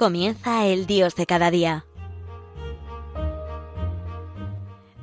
Comienza 0.00 0.64
el 0.64 0.86
Dios 0.86 1.14
de 1.14 1.26
cada 1.26 1.50
día. 1.50 1.84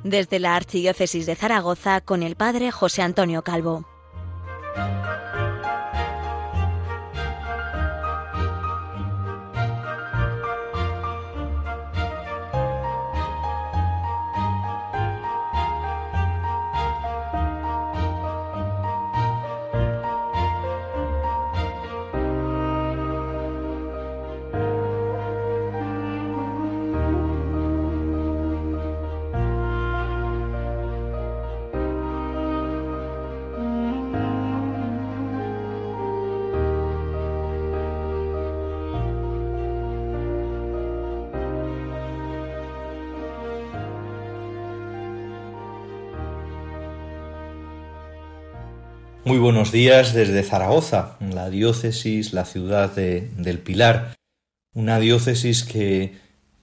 Desde 0.02 0.40
la 0.40 0.56
Archidiócesis 0.56 1.24
de 1.24 1.36
Zaragoza 1.36 2.00
con 2.00 2.24
el 2.24 2.34
Padre 2.34 2.72
José 2.72 3.02
Antonio 3.02 3.44
Calvo. 3.44 3.86
Muy 49.28 49.36
buenos 49.36 49.72
días 49.72 50.14
desde 50.14 50.42
Zaragoza, 50.42 51.18
la 51.20 51.50
diócesis, 51.50 52.32
la 52.32 52.46
ciudad 52.46 52.94
de, 52.94 53.28
del 53.36 53.58
Pilar, 53.58 54.14
una 54.74 54.98
diócesis 54.98 55.64
que 55.64 56.14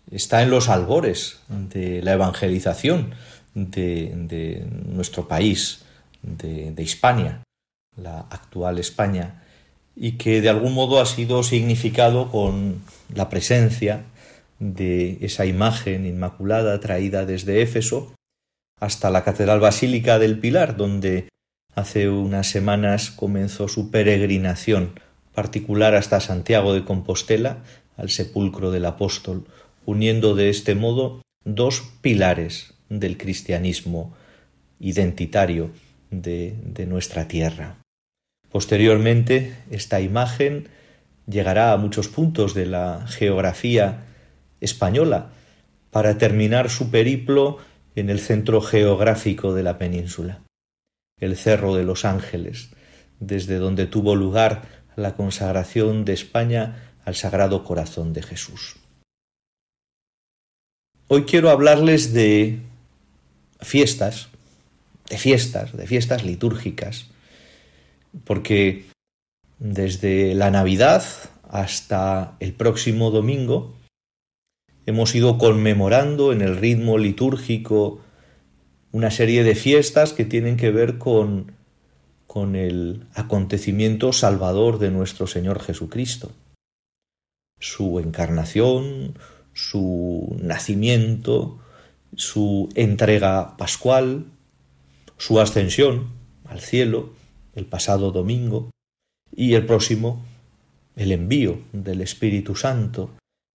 está 0.10 0.42
en 0.42 0.50
los 0.50 0.68
albores 0.68 1.42
de 1.48 2.02
la 2.02 2.14
evangelización 2.14 3.14
de, 3.54 4.66
nuestro 4.88 5.28
país, 5.28 5.84
de, 6.24 6.72
de 6.72 6.82
Hispania, 6.82 7.44
la 7.98 8.22
actual 8.32 8.80
España, 8.80 9.44
y 9.96 10.14
que 10.14 10.42
de 10.42 10.50
algún 10.50 10.74
modo 10.74 11.00
ha 11.00 11.06
sido 11.06 11.44
significado 11.44 12.32
con 12.32 12.82
la 13.14 13.30
presencia 13.30 14.06
de 14.58 15.20
esa 15.22 15.46
imagen 15.46 16.08
inmaculada 16.08 16.80
traída 16.80 17.28
desde 17.28 17.62
Éfeso 17.62 18.16
hasta 18.82 19.12
la 19.12 19.24
Catedral 19.24 19.60
Basílica 19.60 20.18
del 20.18 20.40
Pilar, 20.40 20.76
donde 20.76 21.30
Hace 21.76 22.08
unas 22.08 22.48
semanas 22.48 23.12
comenzó 23.12 23.68
su 23.68 23.92
peregrinación 23.92 24.98
particular 25.34 25.94
hasta 25.94 26.22
Santiago 26.22 26.74
de 26.74 26.86
Compostela, 26.86 27.64
al 27.98 28.10
sepulcro 28.10 28.72
del 28.72 28.86
apóstol, 28.86 29.46
uniendo 29.86 30.36
de 30.36 30.50
este 30.50 30.74
modo 30.74 31.22
dos 31.44 31.84
pilares 32.02 32.74
del 32.88 33.18
cristianismo 33.18 34.14
identitario 34.80 35.72
de, 36.12 36.56
nuestra 36.88 37.28
tierra. 37.28 37.76
Posteriormente, 38.50 39.56
esta 39.70 40.00
imagen 40.00 40.70
llegará 41.28 41.74
a 41.74 41.78
muchos 41.78 42.08
puntos 42.08 42.54
de 42.54 42.68
la 42.68 43.06
geografía 43.08 44.06
española 44.62 45.32
para 45.92 46.18
terminar 46.18 46.70
su 46.70 46.90
periplo 46.90 47.58
en 47.98 48.10
el 48.10 48.20
centro 48.20 48.62
geográfico 48.62 49.54
de 49.54 49.64
la 49.64 49.78
península 49.78 50.45
el 51.20 51.38
Cerro 51.38 51.76
de 51.76 51.84
los 51.84 52.06
Ángeles, 52.06 52.70
desde 53.20 53.58
donde 53.58 53.88
tuvo 53.88 54.16
lugar 54.16 54.64
la 54.96 55.16
consagración 55.16 56.06
de 56.06 56.14
España 56.14 56.94
al 57.06 57.16
Sagrado 57.16 57.64
Corazón 57.64 58.14
de 58.14 58.24
Jesús. 58.24 58.78
Hoy 61.08 61.24
quiero 61.24 61.50
hablarles 61.52 62.14
de 62.14 62.60
fiestas, 63.62 64.30
de 65.10 65.18
fiestas, 65.18 65.76
de 65.76 65.88
fiestas 65.88 66.24
litúrgicas, 66.24 67.08
porque 68.24 68.86
desde 69.60 70.34
la 70.36 70.52
Navidad 70.52 71.04
hasta 71.48 72.36
el 72.40 72.54
próximo 72.54 73.12
domingo 73.12 73.76
hemos 74.86 75.16
ido 75.16 75.38
conmemorando 75.38 76.34
en 76.34 76.42
el 76.42 76.58
ritmo 76.58 76.98
litúrgico 76.98 78.02
una 78.96 79.12
serie 79.12 79.44
de 79.44 79.56
fiestas 79.56 80.14
que 80.14 80.24
tienen 80.24 80.56
que 80.56 80.72
ver 80.72 80.98
con, 80.98 81.52
con 82.28 82.56
el 82.56 83.08
acontecimiento 83.14 84.14
salvador 84.14 84.80
de 84.80 84.90
nuestro 84.90 85.28
Señor 85.28 85.62
Jesucristo. 85.62 86.32
Su 87.60 88.00
encarnación, 88.00 89.20
su 89.52 90.38
nacimiento, 90.42 91.60
su 92.16 92.70
entrega 92.76 93.58
pascual, 93.58 94.28
su 95.18 95.42
ascensión 95.42 96.12
al 96.46 96.62
cielo 96.62 97.10
el 97.54 97.66
pasado 97.66 98.12
domingo 98.12 98.72
y 99.36 99.56
el 99.56 99.66
próximo 99.66 100.24
el 100.96 101.12
envío 101.12 101.60
del 101.74 102.00
Espíritu 102.00 102.56
Santo 102.56 103.10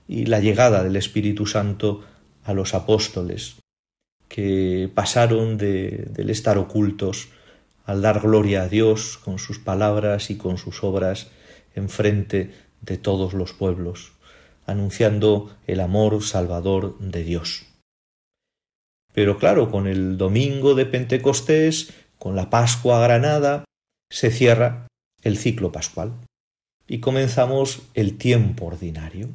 y 0.07 0.27
la 0.27 0.41
llegada 0.41 0.85
del 0.85 0.97
Espíritu 0.97 1.47
Santo 1.47 2.05
a 2.45 2.53
los 2.53 2.75
apóstoles 2.75 3.60
que 4.31 4.89
pasaron 4.95 5.59
de, 5.59 6.07
del 6.09 6.31
estar 6.31 6.57
ocultos 6.57 7.29
al 7.85 8.01
dar 8.01 8.21
gloria 8.21 8.63
a 8.63 8.69
Dios 8.69 9.19
con 9.19 9.41
sus 9.41 9.59
palabras 9.59 10.31
y 10.31 10.37
con 10.37 10.57
sus 10.57 10.85
obras 10.85 11.31
en 11.75 11.89
frente 11.89 12.55
de 12.81 12.97
todos 12.97 13.35
los 13.35 13.53
pueblos, 13.53 14.13
anunciando 14.67 15.55
el 15.67 15.81
amor 15.81 16.23
salvador 16.23 16.97
de 17.01 17.25
Dios. 17.25 17.67
Pero 19.13 19.37
claro, 19.37 19.69
con 19.73 19.89
el 19.89 20.17
domingo 20.17 20.77
de 20.77 20.87
Pentecostés, 20.87 21.93
con 22.17 22.37
la 22.37 22.51
Pascua 22.51 23.01
granada, 23.01 23.65
se 24.11 24.31
cierra 24.31 24.87
el 25.25 25.37
ciclo 25.37 25.73
pascual 25.73 26.13
y 26.87 27.01
comenzamos 27.01 27.83
el 27.95 28.17
tiempo 28.17 28.67
ordinario. 28.67 29.29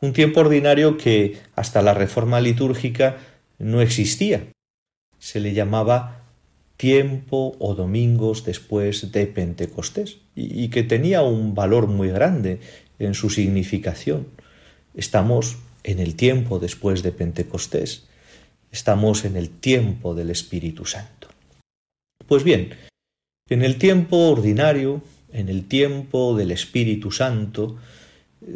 Un 0.00 0.14
tiempo 0.14 0.40
ordinario 0.40 0.96
que 0.96 1.38
hasta 1.54 1.82
la 1.82 1.92
reforma 1.92 2.40
litúrgica 2.40 3.18
no 3.62 3.80
existía. 3.80 4.48
Se 5.18 5.40
le 5.40 5.54
llamaba 5.54 6.24
tiempo 6.76 7.54
o 7.60 7.74
domingos 7.74 8.44
después 8.44 9.12
de 9.12 9.26
Pentecostés 9.26 10.18
y, 10.34 10.68
que 10.68 10.82
tenía 10.82 11.22
un 11.22 11.54
valor 11.54 11.86
muy 11.86 12.08
grande 12.08 12.58
en 12.98 13.14
su 13.14 13.30
significación. 13.30 14.26
Estamos 14.94 15.58
en 15.84 16.00
el 16.00 16.16
tiempo 16.16 16.58
después 16.58 17.04
de 17.04 17.12
Pentecostés. 17.12 18.08
Estamos 18.72 19.24
en 19.24 19.36
el 19.36 19.48
tiempo 19.48 20.14
del 20.14 20.30
Espíritu 20.30 20.84
Santo. 20.84 21.28
Pues 22.26 22.42
bien, 22.42 22.74
en 23.48 23.62
el 23.62 23.76
tiempo 23.76 24.28
ordinario, 24.28 25.02
en 25.32 25.48
el 25.48 25.68
tiempo 25.68 26.36
del 26.36 26.50
Espíritu 26.50 27.12
Santo, 27.12 27.78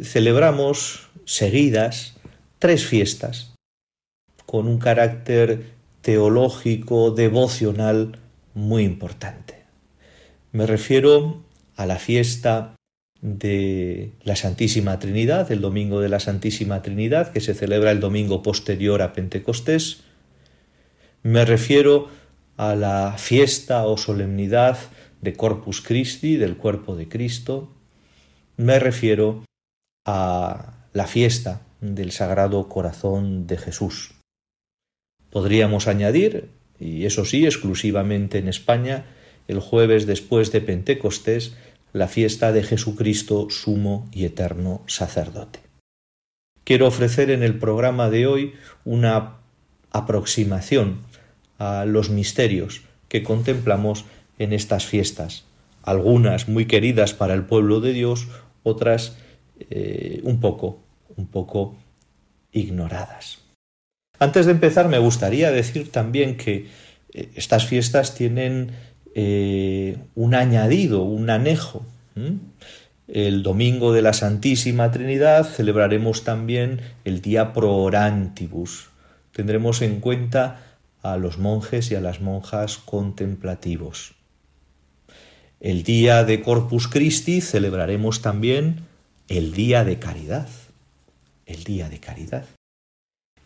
celebramos 0.03 1.07
seguidas 1.23 2.17
tres 2.59 2.85
fiestas 2.85 3.56
con 4.47 4.65
un 4.67 4.79
carácter 4.79 5.65
teológico, 6.01 7.11
devocional 7.11 8.17
muy 8.53 8.83
importante. 8.83 9.65
Me 10.53 10.65
refiero 10.65 11.43
a 11.75 11.85
la 11.85 11.97
fiesta 11.97 12.73
de 13.21 14.13
la 14.23 14.37
Santísima 14.37 14.99
Trinidad, 14.99 15.51
el 15.51 15.59
Domingo 15.59 15.99
de 15.99 16.07
la 16.07 16.21
Santísima 16.21 16.81
Trinidad, 16.81 17.33
que 17.33 17.41
se 17.41 17.53
celebra 17.53 17.91
el 17.91 17.99
domingo 17.99 18.41
posterior 18.41 19.01
a 19.01 19.11
Pentecostés. 19.11 20.03
Me 21.23 21.43
refiero 21.43 22.07
a 22.55 22.73
la 22.75 23.15
fiesta 23.17 23.85
o 23.85 23.97
solemnidad 23.97 24.77
de 25.21 25.33
Corpus 25.33 25.81
Christi, 25.81 26.37
del 26.37 26.55
cuerpo 26.55 26.95
de 26.95 27.09
Cristo. 27.09 27.69
Me 28.55 28.79
refiero 28.79 29.43
a 30.05 30.73
la 30.93 31.05
fiesta 31.05 31.63
del 31.81 32.11
Sagrado 32.13 32.69
Corazón 32.69 33.45
de 33.45 33.57
Jesús. 33.57 34.16
Podríamos 35.29 35.87
añadir, 35.87 36.49
y 36.79 37.05
eso 37.05 37.25
sí, 37.25 37.45
exclusivamente 37.45 38.37
en 38.37 38.47
España, 38.47 39.05
el 39.47 39.59
jueves 39.59 40.05
después 40.05 40.51
de 40.51 40.61
Pentecostés, 40.61 41.55
la 41.93 42.07
fiesta 42.07 42.51
de 42.51 42.63
Jesucristo, 42.63 43.49
sumo 43.49 44.07
y 44.11 44.25
eterno 44.25 44.83
sacerdote. 44.87 45.59
Quiero 46.63 46.87
ofrecer 46.87 47.31
en 47.31 47.43
el 47.43 47.57
programa 47.57 48.09
de 48.09 48.27
hoy 48.27 48.53
una 48.83 49.37
aproximación 49.91 50.99
a 51.57 51.85
los 51.85 52.09
misterios 52.09 52.81
que 53.07 53.23
contemplamos 53.23 54.05
en 54.37 54.53
estas 54.53 54.85
fiestas, 54.85 55.45
algunas 55.81 56.49
muy 56.49 56.65
queridas 56.65 57.13
para 57.13 57.33
el 57.33 57.45
pueblo 57.45 57.79
de 57.79 57.93
Dios, 57.93 58.27
otras 58.63 59.17
eh, 59.69 60.19
un 60.23 60.39
poco, 60.39 60.79
un 61.15 61.27
poco 61.27 61.77
ignoradas. 62.51 63.39
Antes 64.19 64.45
de 64.45 64.51
empezar, 64.53 64.87
me 64.87 64.97
gustaría 64.97 65.51
decir 65.51 65.91
también 65.91 66.37
que 66.37 66.67
eh, 67.13 67.29
estas 67.35 67.65
fiestas 67.65 68.15
tienen 68.15 68.71
eh, 69.15 69.97
un 70.15 70.35
añadido, 70.35 71.03
un 71.03 71.29
anejo. 71.29 71.85
el 73.07 73.43
domingo 73.43 73.93
de 73.93 74.01
la 74.01 74.13
Santísima 74.13 74.91
Trinidad 74.91 75.45
celebraremos 75.45 76.23
también 76.23 76.81
el 77.05 77.21
día 77.21 77.53
pro 77.53 77.75
orantibus. 77.75 78.89
Tendremos 79.31 79.81
en 79.81 79.99
cuenta 79.99 80.61
a 81.03 81.17
los 81.17 81.37
monjes 81.37 81.91
y 81.91 81.95
a 81.95 82.01
las 82.01 82.21
monjas 82.21 82.77
contemplativos. 82.77 84.15
El 85.59 85.83
día 85.83 86.23
de 86.23 86.41
Corpus 86.41 86.87
Christi 86.87 87.41
celebraremos 87.41 88.21
también 88.21 88.81
el 89.27 89.53
día 89.53 89.83
de 89.83 89.99
caridad. 89.99 90.49
El 91.45 91.63
día 91.63 91.89
de 91.89 91.99
caridad. 91.99 92.45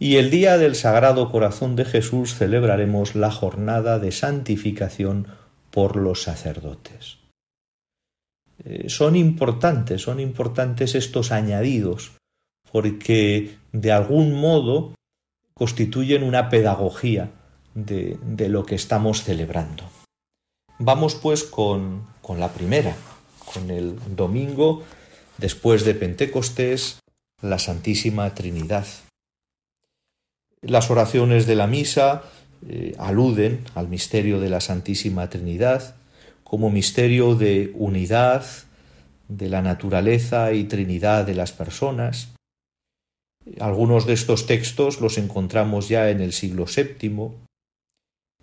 Y 0.01 0.15
el 0.15 0.31
día 0.31 0.57
del 0.57 0.73
Sagrado 0.73 1.31
Corazón 1.31 1.75
de 1.75 1.85
Jesús 1.85 2.33
celebraremos 2.33 3.13
la 3.13 3.29
jornada 3.29 3.99
de 3.99 4.11
santificación 4.11 5.27
por 5.69 5.95
los 5.95 6.23
sacerdotes. 6.23 7.19
Eh, 8.63 8.89
son 8.89 9.15
importantes, 9.15 10.01
son 10.01 10.19
importantes 10.19 10.95
estos 10.95 11.31
añadidos, 11.31 12.13
porque 12.71 13.59
de 13.73 13.91
algún 13.91 14.33
modo 14.33 14.95
constituyen 15.53 16.23
una 16.23 16.49
pedagogía 16.49 17.29
de, 17.75 18.17
lo 18.49 18.65
que 18.65 18.73
estamos 18.73 19.21
celebrando. 19.21 19.83
Vamos 20.79 21.13
pues 21.13 21.43
con, 21.43 22.07
con 22.23 22.39
la 22.39 22.51
primera, 22.51 22.95
con 23.53 23.69
el 23.69 23.99
domingo 24.15 24.81
después 25.37 25.85
de 25.85 25.93
Pentecostés, 25.93 27.01
la 27.43 27.59
Santísima 27.59 28.33
Trinidad. 28.33 28.87
Las 30.61 30.91
oraciones 30.91 31.47
de 31.47 31.55
la 31.55 31.65
misa 31.65 32.21
eh, 32.69 32.93
aluden 32.99 33.63
al 33.73 33.87
misterio 33.87 34.39
de 34.39 34.49
la 34.49 34.61
Santísima 34.61 35.27
Trinidad 35.27 35.95
como 36.43 36.69
misterio 36.69 37.33
de 37.33 37.71
unidad 37.73 38.45
de 39.27 39.49
la 39.49 39.63
naturaleza 39.63 40.53
y 40.53 40.65
Trinidad 40.65 41.25
de 41.25 41.33
las 41.33 41.51
personas. 41.51 42.33
Algunos 43.59 44.05
de 44.05 44.13
estos 44.13 44.45
textos 44.45 45.01
los 45.01 45.17
encontramos 45.17 45.89
ya 45.89 46.11
en 46.11 46.21
el 46.21 46.31
siglo 46.31 46.65
VII. 46.65 47.31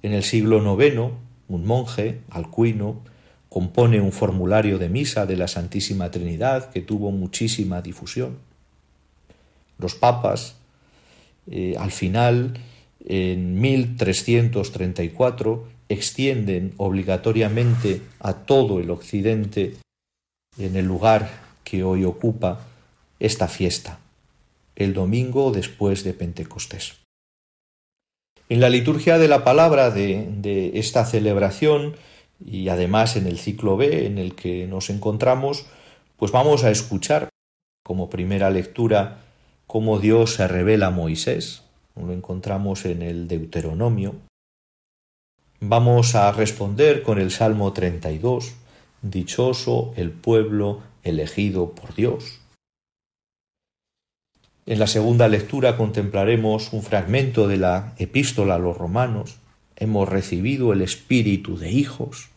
En 0.02 0.12
el 0.12 0.24
siglo 0.24 0.58
IX, 0.58 1.12
un 1.48 1.66
monje, 1.66 2.22
Alcuino, 2.30 3.02
compone 3.48 4.00
un 4.00 4.10
formulario 4.10 4.78
de 4.78 4.88
misa 4.88 5.24
de 5.24 5.36
la 5.36 5.46
Santísima 5.46 6.10
Trinidad 6.10 6.70
que 6.70 6.80
tuvo 6.80 7.12
muchísima 7.12 7.80
difusión. 7.80 8.38
Los 9.78 9.94
papas, 9.94 10.56
eh, 11.50 11.74
al 11.78 11.90
final, 11.90 12.54
en 13.04 13.60
1334, 13.60 15.68
extienden 15.88 16.74
obligatoriamente 16.76 18.02
a 18.20 18.34
todo 18.34 18.80
el 18.80 18.90
occidente 18.90 19.76
en 20.58 20.76
el 20.76 20.86
lugar 20.86 21.30
que 21.64 21.84
hoy 21.84 22.04
ocupa 22.04 22.66
esta 23.20 23.48
fiesta, 23.48 23.98
el 24.76 24.94
domingo 24.94 25.50
después 25.50 26.04
de 26.04 26.14
Pentecostés. 26.14 26.96
En 28.48 28.60
la 28.60 28.70
liturgia 28.70 29.18
de 29.18 29.28
la 29.28 29.44
palabra 29.44 29.90
de, 29.90 30.26
de 30.38 30.78
esta 30.78 31.04
celebración 31.04 31.96
y 32.44 32.68
además 32.68 33.16
en 33.16 33.26
el 33.26 33.38
ciclo 33.38 33.76
B 33.76 34.06
en 34.06 34.18
el 34.18 34.34
que 34.34 34.66
nos 34.66 34.90
encontramos, 34.90 35.66
pues 36.16 36.32
vamos 36.32 36.64
a 36.64 36.70
escuchar 36.70 37.28
como 37.84 38.10
primera 38.10 38.50
lectura 38.50 39.27
cómo 39.68 39.98
Dios 39.98 40.34
se 40.34 40.48
revela 40.48 40.86
a 40.86 40.90
Moisés. 40.90 41.62
Lo 41.94 42.12
encontramos 42.12 42.86
en 42.86 43.02
el 43.02 43.28
Deuteronomio. 43.28 44.14
Vamos 45.60 46.14
a 46.14 46.32
responder 46.32 47.02
con 47.02 47.20
el 47.20 47.30
Salmo 47.30 47.72
32, 47.72 48.54
Dichoso 49.02 49.92
el 49.94 50.10
pueblo 50.10 50.80
elegido 51.02 51.72
por 51.72 51.94
Dios. 51.94 52.40
En 54.64 54.78
la 54.78 54.86
segunda 54.86 55.28
lectura 55.28 55.76
contemplaremos 55.76 56.72
un 56.72 56.82
fragmento 56.82 57.46
de 57.46 57.58
la 57.58 57.92
epístola 57.98 58.54
a 58.54 58.58
los 58.58 58.76
romanos. 58.76 59.36
Hemos 59.76 60.08
recibido 60.08 60.72
el 60.72 60.80
espíritu 60.80 61.58
de 61.58 61.70
hijos. 61.70 62.30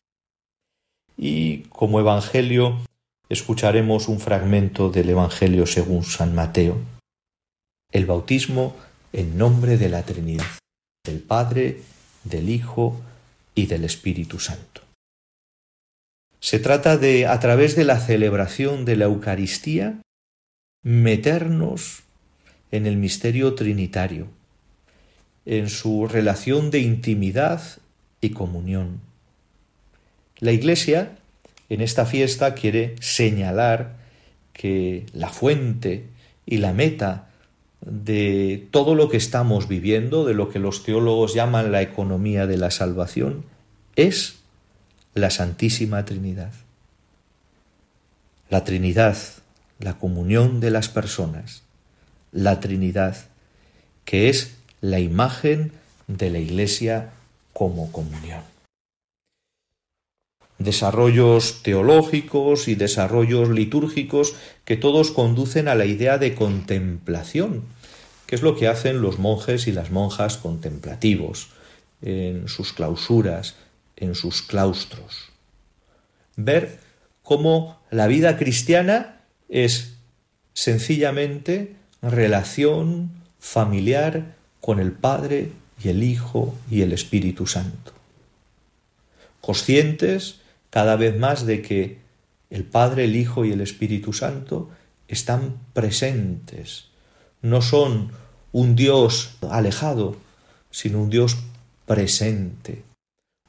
Y 1.18 1.60
como 1.70 2.00
Evangelio 2.02 2.82
escucharemos 3.30 4.10
un 4.10 4.20
fragmento 4.20 4.90
del 4.90 5.10
Evangelio 5.10 5.66
según 5.66 6.04
San 6.04 6.36
Mateo 6.36 6.78
el 7.92 8.06
bautismo 8.06 8.76
en 9.14 9.38
nombre 9.38 9.78
de 9.78 9.90
la 9.90 10.04
Trinidad, 10.04 10.46
del 11.06 11.20
Padre, 11.20 11.82
del 12.24 12.50
Hijo 12.50 13.00
y 13.56 13.66
del 13.66 13.84
Espíritu 13.84 14.40
Santo. 14.40 14.82
Se 16.40 16.60
trata 16.60 16.98
de, 16.98 17.28
a 17.28 17.40
través 17.40 17.76
de 17.76 17.84
la 17.84 18.00
celebración 18.00 18.86
de 18.86 18.96
la 18.96 19.06
Eucaristía, 19.06 20.02
meternos 20.84 22.04
en 22.72 22.88
el 22.88 22.98
misterio 22.98 23.54
trinitario, 23.54 24.28
en 25.46 25.70
su 25.70 26.08
relación 26.08 26.72
de 26.72 26.80
intimidad 26.80 27.62
y 28.22 28.32
comunión. 28.32 29.02
La 30.40 30.52
Iglesia, 30.52 31.18
en 31.70 31.82
esta 31.82 32.06
fiesta, 32.06 32.56
quiere 32.56 32.96
señalar 33.00 33.98
que 34.54 35.06
la 35.14 35.30
fuente 35.30 36.06
y 36.46 36.58
la 36.58 36.74
meta 36.74 37.31
de 37.82 38.68
todo 38.72 38.96
lo 38.96 39.10
que 39.10 39.18
estamos 39.18 39.68
viviendo, 39.68 40.26
de 40.26 40.34
lo 40.34 40.50
que 40.50 40.60
los 40.60 40.84
teólogos 40.84 41.34
llaman 41.34 41.72
la 41.72 41.82
economía 41.82 42.48
de 42.48 42.58
la 42.58 42.72
salvación, 42.72 43.44
es 43.96 44.40
la 45.14 45.30
Santísima 45.30 46.06
Trinidad. 46.06 46.54
La 48.50 48.64
Trinidad, 48.64 49.18
la 49.80 49.98
comunión 49.98 50.60
de 50.60 50.72
las 50.72 50.90
personas, 50.90 51.64
la 52.32 52.60
Trinidad, 52.60 53.18
que 54.06 54.30
es 54.30 54.58
la 54.82 55.00
imagen 55.00 55.72
de 56.08 56.30
la 56.30 56.40
Iglesia 56.40 57.12
como 57.54 57.92
comunión 57.92 58.51
desarrollos 60.64 61.64
teológicos 61.64 62.68
y 62.68 62.76
desarrollos 62.76 63.50
litúrgicos 63.50 64.34
que 64.66 64.78
todos 64.78 65.12
conducen 65.12 65.68
a 65.68 65.76
la 65.76 65.86
idea 65.86 66.18
de 66.18 66.36
contemplación, 66.36 67.64
que 68.26 68.36
es 68.36 68.42
lo 68.42 68.56
que 68.56 68.68
hacen 68.68 69.02
los 69.02 69.20
monjes 69.20 69.68
y 69.68 69.72
las 69.72 69.92
monjas 69.92 70.38
contemplativos 70.38 71.50
en 72.02 72.48
sus 72.48 72.74
clausuras, 72.74 73.56
en 73.96 74.16
sus 74.16 74.42
claustros. 74.42 75.30
Ver 76.36 76.80
cómo 77.24 77.80
la 77.92 78.08
vida 78.08 78.38
cristiana 78.38 79.22
es 79.50 79.94
sencillamente 80.54 81.76
relación 82.02 83.12
familiar 83.40 84.36
con 84.60 84.80
el 84.80 84.92
Padre 84.92 85.52
y 85.84 85.90
el 85.90 86.04
Hijo 86.04 86.56
y 86.70 86.82
el 86.82 86.94
Espíritu 86.94 87.48
Santo. 87.48 87.94
Conscientes 89.40 90.41
cada 90.72 90.96
vez 90.96 91.16
más 91.16 91.46
de 91.46 91.62
que 91.62 92.00
el 92.50 92.64
Padre, 92.64 93.06
el 93.06 93.16
Hijo 93.16 93.46
y 93.46 93.52
el 93.52 93.62
Espíritu 93.62 94.14
Santo 94.14 94.72
están 95.08 95.60
presentes. 95.74 96.88
No 97.42 97.62
son 97.62 98.12
un 98.52 98.76
Dios 98.76 99.38
alejado, 99.50 100.18
sino 100.72 101.02
un 101.04 101.10
Dios 101.10 101.38
presente, 101.86 102.84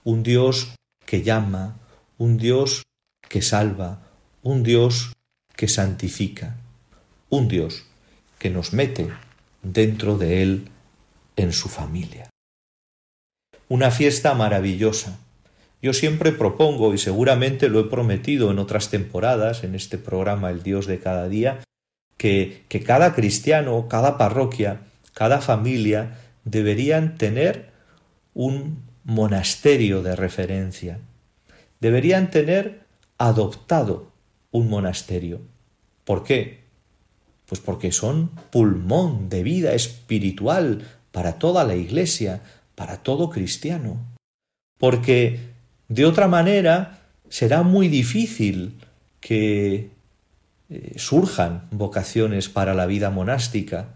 un 0.05 0.23
Dios 0.23 0.75
que 1.07 1.23
llama, 1.23 1.79
un 2.19 2.37
Dios 2.37 2.83
que 3.29 3.41
salva, 3.41 4.03
un 4.43 4.63
Dios 4.63 5.13
que 5.57 5.69
santifica, 5.69 6.57
un 7.31 7.49
Dios 7.49 7.85
que 8.39 8.51
nos 8.51 8.73
mete 8.73 9.09
dentro 9.63 10.19
de 10.19 10.43
Él 10.43 10.69
en 11.37 11.53
su 11.53 11.69
familia. 11.69 12.29
Una 13.69 13.91
fiesta 13.91 14.35
maravillosa, 14.35 15.19
yo 15.83 15.93
siempre 15.93 16.31
propongo, 16.31 16.95
y 16.95 16.99
seguramente 16.99 17.69
lo 17.69 17.81
he 17.81 17.85
prometido 17.85 18.53
en 18.53 18.61
otras 18.61 18.89
temporadas, 18.89 19.65
en 19.65 19.75
este 19.75 19.99
programa 19.99 20.51
El 20.51 20.63
Dios 20.63 20.87
de 20.87 21.01
cada 21.01 21.29
día, 21.29 21.61
que, 22.17 22.63
cada 22.87 23.15
cristiano, 23.17 23.89
cada 23.89 24.17
parroquia, 24.17 24.83
cada 25.13 25.41
familia 25.41 26.19
deberían 26.45 27.19
tener 27.19 27.73
un 28.33 28.85
monasterio 29.03 30.05
de 30.05 30.15
referencia. 30.15 31.01
Deberían 31.81 32.31
tener 32.31 32.85
adoptado 33.19 34.13
un 34.53 34.69
monasterio. 34.71 35.41
¿Por 36.05 36.23
qué? 36.23 36.63
Pues 37.47 37.61
porque 37.61 37.91
son 37.91 38.31
pulmón 38.51 39.29
de 39.29 39.43
vida 39.43 39.73
espiritual 39.73 40.87
para 41.11 41.41
toda 41.41 41.65
la 41.65 41.75
Iglesia, 41.75 42.41
para 42.77 42.99
todo 42.99 43.31
cristiano. 43.31 43.97
Porque 44.79 45.52
de 45.93 46.07
otra 46.07 46.27
manera, 46.27 47.01
será 47.29 47.63
muy 47.63 47.89
difícil 47.89 48.79
que 49.21 49.91
eh, 50.71 50.93
surjan 50.97 51.69
vocaciones 51.71 52.49
para 52.49 52.73
la 52.73 52.87
vida 52.87 53.11
monástica. 53.11 53.89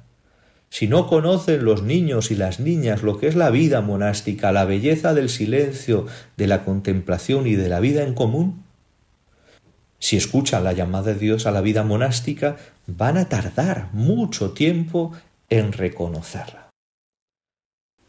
Si 0.69 0.89
no 0.89 1.07
conocen 1.07 1.65
los 1.65 1.83
niños 1.83 2.31
y 2.31 2.35
las 2.35 2.61
niñas 2.61 3.03
lo 3.03 3.17
que 3.17 3.29
es 3.29 3.35
la 3.35 3.49
vida 3.49 3.81
monástica, 3.81 4.53
la 4.53 4.67
belleza 4.67 5.15
del 5.15 5.31
silencio, 5.31 6.07
de 6.37 6.47
la 6.47 6.67
contemplación 6.67 7.47
y 7.47 7.55
de 7.55 7.71
la 7.71 7.81
vida 7.81 8.03
en 8.03 8.13
común, 8.13 8.63
si 9.99 10.19
escuchan 10.19 10.65
la 10.65 10.75
llamada 10.75 11.15
de 11.15 11.19
Dios 11.19 11.47
a 11.47 11.51
la 11.51 11.63
vida 11.63 11.83
monástica, 11.83 12.57
van 12.87 13.17
a 13.17 13.31
tardar 13.31 13.89
mucho 13.95 14.51
tiempo 14.53 15.13
en 15.49 15.73
reconocerla. 15.73 16.69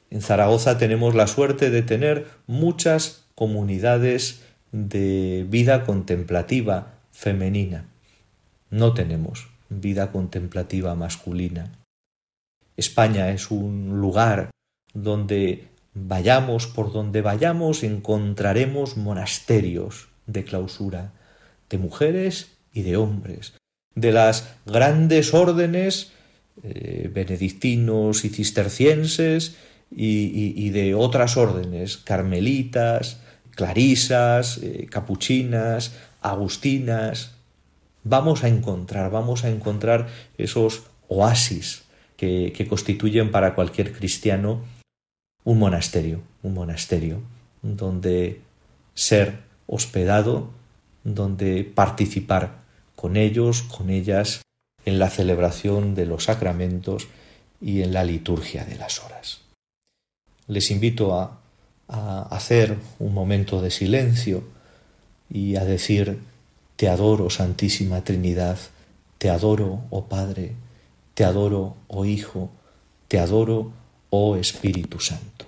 En 0.09 0.21
Zaragoza 0.21 0.77
tenemos 0.77 1.15
la 1.15 1.27
suerte 1.27 1.69
de 1.69 1.83
tener 1.83 2.27
muchas 2.47 3.26
comunidades 3.37 4.41
de 4.71 5.45
vida 5.47 5.85
contemplativa 5.85 6.95
femenina. 7.11 7.85
No 8.71 8.95
tenemos 8.95 9.47
vida 9.69 10.11
contemplativa 10.11 10.95
masculina. 10.95 11.71
España 12.77 13.29
es 13.29 13.51
un 13.51 14.01
lugar 14.01 14.49
donde 14.91 15.67
vayamos 15.93 16.65
por 16.65 16.91
donde 16.91 17.21
vayamos 17.21 17.83
encontraremos 17.83 18.97
monasterios 18.97 20.07
de 20.25 20.43
clausura, 20.43 21.13
de 21.69 21.77
mujeres 21.77 22.57
y 22.73 22.81
de 22.81 22.97
hombres, 22.97 23.53
de 23.93 24.13
las 24.13 24.49
grandes 24.65 25.35
órdenes 25.35 26.11
eh, 26.63 27.11
benedictinos 27.13 28.25
y 28.25 28.29
cistercienses 28.29 29.57
y, 29.91 30.69
de 30.71 30.95
otras 30.95 31.37
órdenes, 31.37 31.97
carmelitas, 31.97 33.21
clarisas, 33.57 34.59
eh, 34.61 34.87
capuchinas, 34.89 35.95
agustinas. 36.21 37.33
Vamos 38.03 38.43
a 38.43 38.47
encontrar, 38.47 39.09
vamos 39.09 39.43
a 39.43 39.49
encontrar 39.49 40.07
esos 40.37 40.83
oasis 41.09 41.83
que, 42.15 42.53
que 42.55 42.67
constituyen 42.67 43.31
para 43.31 43.55
cualquier 43.55 43.91
cristiano 43.93 44.61
un 45.43 45.57
monasterio, 45.57 46.21
un 46.43 46.53
monasterio 46.53 47.21
donde 47.63 48.41
ser 48.93 49.39
hospedado, 49.65 50.51
donde 51.03 51.63
participar 51.63 52.59
con 52.95 53.17
ellos, 53.17 53.63
con 53.63 53.89
ellas, 53.89 54.41
en 54.85 54.99
la 54.99 55.09
celebración 55.09 55.95
de 55.95 56.05
los 56.05 56.25
sacramentos 56.25 57.07
y 57.59 57.81
en 57.81 57.91
la 57.91 58.03
liturgia 58.03 58.65
de 58.65 58.75
las 58.75 59.03
horas. 59.03 59.41
Les 60.47 60.69
invito 60.69 61.19
a, 61.19 61.41
a 61.87 62.23
hacer 62.35 62.77
un 62.99 63.13
momento 63.13 63.61
de 63.61 63.71
silencio 63.71 64.43
y 65.29 65.55
a 65.55 65.65
decir, 65.65 66.19
Te 66.75 66.89
adoro, 66.89 67.29
Santísima 67.29 68.03
Trinidad, 68.03 68.59
te 69.17 69.29
adoro, 69.29 69.81
oh 69.89 70.05
Padre, 70.05 70.53
te 71.15 71.23
adoro, 71.23 71.75
oh 71.87 72.05
Hijo, 72.05 72.51
te 73.07 73.19
adoro, 73.19 73.71
oh 74.11 74.35
Espíritu 74.35 74.99
Santo. 74.99 75.46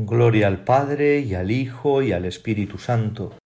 Gloria 0.00 0.46
al 0.46 0.62
Padre 0.62 1.18
y 1.18 1.34
al 1.34 1.50
Hijo 1.50 2.02
y 2.02 2.12
al 2.12 2.24
Espíritu 2.24 2.78
Santo, 2.78 3.36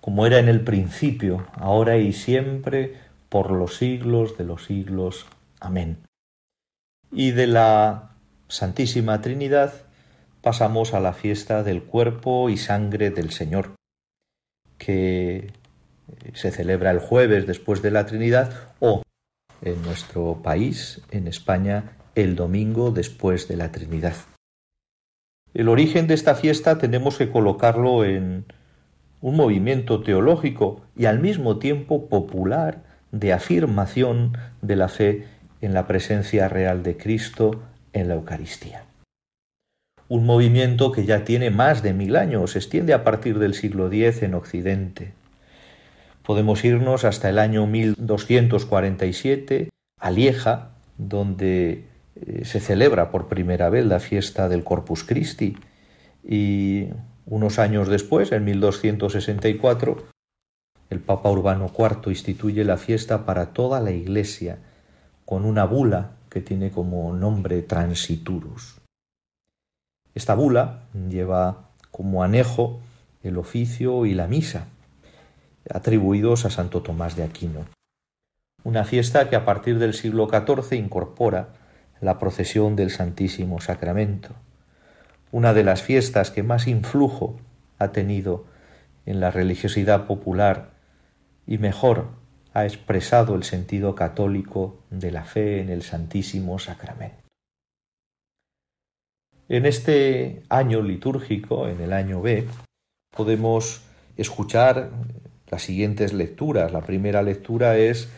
como 0.00 0.26
era 0.26 0.40
en 0.40 0.48
el 0.48 0.64
principio, 0.64 1.46
ahora 1.52 1.98
y 1.98 2.12
siempre, 2.12 2.96
por 3.28 3.52
los 3.52 3.76
siglos 3.76 4.36
de 4.36 4.42
los 4.42 4.64
siglos. 4.64 5.28
Amén. 5.60 5.98
Y 7.12 7.30
de 7.30 7.46
la 7.46 8.10
Santísima 8.48 9.20
Trinidad 9.20 9.72
pasamos 10.42 10.94
a 10.94 11.00
la 11.00 11.12
fiesta 11.12 11.62
del 11.62 11.84
cuerpo 11.84 12.50
y 12.50 12.56
sangre 12.56 13.10
del 13.10 13.30
Señor, 13.30 13.76
que 14.78 15.52
se 16.34 16.50
celebra 16.50 16.90
el 16.90 16.98
jueves 16.98 17.46
después 17.46 17.82
de 17.82 17.92
la 17.92 18.06
Trinidad 18.06 18.72
o 18.80 19.02
en 19.62 19.80
nuestro 19.82 20.42
país, 20.42 21.02
en 21.12 21.28
España, 21.28 21.92
el 22.16 22.34
domingo 22.34 22.90
después 22.90 23.46
de 23.46 23.56
la 23.56 23.70
Trinidad. 23.70 24.16
El 25.52 25.68
origen 25.68 26.06
de 26.06 26.14
esta 26.14 26.34
fiesta 26.34 26.78
tenemos 26.78 27.18
que 27.18 27.30
colocarlo 27.30 28.04
en 28.04 28.44
un 29.20 29.36
movimiento 29.36 30.02
teológico 30.02 30.80
y 30.96 31.06
al 31.06 31.20
mismo 31.20 31.58
tiempo 31.58 32.08
popular 32.08 32.82
de 33.10 33.32
afirmación 33.32 34.38
de 34.62 34.76
la 34.76 34.88
fe 34.88 35.24
en 35.60 35.74
la 35.74 35.86
presencia 35.86 36.48
real 36.48 36.82
de 36.82 36.96
Cristo 36.96 37.62
en 37.92 38.08
la 38.08 38.14
Eucaristía. 38.14 38.84
Un 40.08 40.24
movimiento 40.24 40.92
que 40.92 41.04
ya 41.04 41.24
tiene 41.24 41.50
más 41.50 41.82
de 41.82 41.94
mil 41.94 42.16
años, 42.16 42.52
se 42.52 42.58
extiende 42.58 42.94
a 42.94 43.04
partir 43.04 43.38
del 43.38 43.54
siglo 43.54 43.92
X 43.92 44.22
en 44.22 44.34
Occidente. 44.34 45.12
Podemos 46.24 46.64
irnos 46.64 47.04
hasta 47.04 47.28
el 47.28 47.38
año 47.38 47.66
1247 47.66 49.68
a 49.98 50.10
Lieja, 50.10 50.70
donde 50.96 51.84
se 52.44 52.60
celebra 52.60 53.10
por 53.10 53.28
primera 53.28 53.70
vez 53.70 53.86
la 53.86 54.00
fiesta 54.00 54.48
del 54.48 54.64
Corpus 54.64 55.04
Christi 55.04 55.56
y 56.22 56.88
unos 57.26 57.58
años 57.58 57.88
después, 57.88 58.32
en 58.32 58.44
1264, 58.44 60.04
el 60.90 61.00
Papa 61.00 61.30
Urbano 61.30 61.70
IV 61.76 62.10
instituye 62.10 62.64
la 62.64 62.76
fiesta 62.76 63.24
para 63.24 63.52
toda 63.52 63.80
la 63.80 63.92
Iglesia 63.92 64.58
con 65.24 65.44
una 65.44 65.64
bula 65.64 66.16
que 66.28 66.40
tiene 66.40 66.70
como 66.70 67.12
nombre 67.14 67.62
Transiturus. 67.62 68.80
Esta 70.14 70.34
bula 70.34 70.82
lleva 71.08 71.70
como 71.92 72.24
anejo 72.24 72.80
el 73.22 73.38
oficio 73.38 74.06
y 74.06 74.14
la 74.14 74.26
misa, 74.26 74.66
atribuidos 75.72 76.44
a 76.44 76.50
Santo 76.50 76.82
Tomás 76.82 77.14
de 77.14 77.22
Aquino. 77.22 77.66
Una 78.64 78.84
fiesta 78.84 79.30
que 79.30 79.36
a 79.36 79.44
partir 79.44 79.78
del 79.78 79.94
siglo 79.94 80.28
XIV 80.28 80.76
incorpora 80.76 81.59
la 82.00 82.18
procesión 82.18 82.76
del 82.76 82.90
Santísimo 82.90 83.60
Sacramento, 83.60 84.34
una 85.32 85.52
de 85.52 85.64
las 85.64 85.82
fiestas 85.82 86.30
que 86.30 86.42
más 86.42 86.66
influjo 86.66 87.38
ha 87.78 87.92
tenido 87.92 88.46
en 89.06 89.20
la 89.20 89.30
religiosidad 89.30 90.06
popular 90.06 90.70
y 91.46 91.58
mejor 91.58 92.08
ha 92.52 92.64
expresado 92.64 93.34
el 93.34 93.44
sentido 93.44 93.94
católico 93.94 94.82
de 94.90 95.10
la 95.10 95.24
fe 95.24 95.60
en 95.60 95.68
el 95.68 95.82
Santísimo 95.82 96.58
Sacramento. 96.58 97.16
En 99.48 99.66
este 99.66 100.42
año 100.48 100.80
litúrgico, 100.82 101.68
en 101.68 101.80
el 101.80 101.92
año 101.92 102.22
B, 102.22 102.46
podemos 103.10 103.82
escuchar 104.16 104.90
las 105.48 105.62
siguientes 105.62 106.12
lecturas. 106.12 106.72
La 106.72 106.82
primera 106.82 107.22
lectura 107.22 107.76
es 107.76 108.08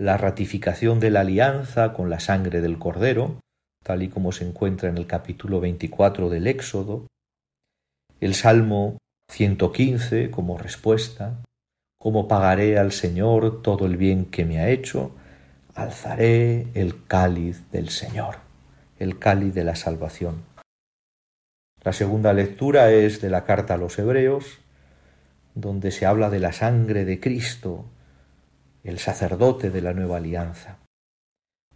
la 0.00 0.16
ratificación 0.16 0.98
de 0.98 1.10
la 1.10 1.20
alianza 1.20 1.92
con 1.92 2.08
la 2.08 2.20
sangre 2.20 2.62
del 2.62 2.78
Cordero, 2.78 3.38
tal 3.84 4.02
y 4.02 4.08
como 4.08 4.32
se 4.32 4.46
encuentra 4.48 4.88
en 4.88 4.96
el 4.96 5.06
capítulo 5.06 5.60
24 5.60 6.30
del 6.30 6.46
Éxodo, 6.46 7.06
el 8.18 8.34
Salmo 8.34 8.96
115 9.30 10.30
como 10.30 10.56
respuesta, 10.56 11.42
¿cómo 11.98 12.28
pagaré 12.28 12.78
al 12.78 12.92
Señor 12.92 13.60
todo 13.60 13.84
el 13.84 13.98
bien 13.98 14.24
que 14.24 14.46
me 14.46 14.58
ha 14.60 14.70
hecho? 14.70 15.14
Alzaré 15.74 16.68
el 16.72 17.04
cáliz 17.06 17.70
del 17.70 17.90
Señor, 17.90 18.36
el 18.98 19.18
cáliz 19.18 19.52
de 19.52 19.64
la 19.64 19.76
salvación. 19.76 20.44
La 21.82 21.92
segunda 21.92 22.32
lectura 22.32 22.90
es 22.90 23.20
de 23.20 23.28
la 23.28 23.44
carta 23.44 23.74
a 23.74 23.78
los 23.78 23.98
Hebreos, 23.98 24.60
donde 25.54 25.90
se 25.90 26.06
habla 26.06 26.30
de 26.30 26.38
la 26.40 26.52
sangre 26.52 27.04
de 27.04 27.20
Cristo, 27.20 27.84
el 28.84 28.98
sacerdote 28.98 29.70
de 29.70 29.82
la 29.82 29.92
nueva 29.92 30.18
alianza, 30.18 30.78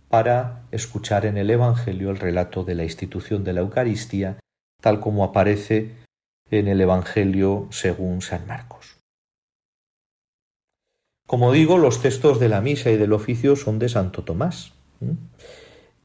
para 0.09 0.63
escuchar 0.71 1.27
en 1.27 1.37
el 1.37 1.51
Evangelio 1.51 2.11
el 2.11 2.19
relato 2.19 2.65
de 2.65 2.75
la 2.75 2.85
institución 2.85 3.45
de 3.45 3.53
la 3.53 3.61
Eucaristía, 3.61 4.39
tal 4.81 5.01
como 5.01 5.25
aparece 5.25 5.93
en 6.51 6.69
el 6.69 6.81
Evangelio 6.81 7.69
según 7.71 8.23
San 8.23 8.47
Marcos. 8.47 8.99
Como 11.27 11.53
digo, 11.53 11.79
los 11.79 12.03
textos 12.03 12.39
de 12.39 12.49
la 12.49 12.61
misa 12.61 12.91
y 12.91 12.97
del 12.97 13.13
oficio 13.13 13.57
son 13.57 13.79
de 13.79 13.89
Santo 13.89 14.23
Tomás. 14.25 14.73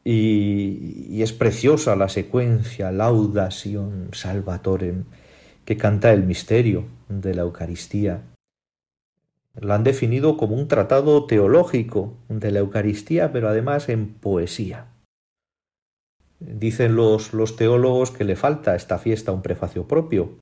y, 0.03 1.21
es 1.21 1.33
preciosa 1.33 1.95
la 1.95 2.07
secuencia 2.07 2.91
Laudación 2.91 4.09
Salvatorem 4.13 5.03
que 5.65 5.77
canta 5.77 6.13
el 6.13 6.23
misterio 6.23 6.85
de 7.09 7.35
la 7.35 7.41
Eucaristía. 7.43 8.21
La 9.59 9.75
han 9.75 9.83
definido 9.83 10.37
como 10.37 10.55
un 10.55 10.67
tratado 10.67 11.25
teológico 11.25 12.13
de 12.29 12.51
la 12.51 12.59
Eucaristía, 12.59 13.31
pero 13.31 13.49
además 13.49 13.89
en 13.89 14.13
poesía. 14.13 14.87
Dicen 16.39 16.95
los, 16.95 17.33
los 17.33 17.55
teólogos 17.55 18.11
que 18.11 18.23
le 18.23 18.35
falta 18.35 18.71
a 18.71 18.75
esta 18.75 18.97
fiesta 18.97 19.33
un 19.33 19.41
prefacio 19.41 19.87
propio, 19.87 20.39